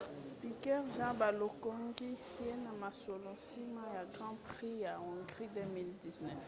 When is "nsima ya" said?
3.39-4.03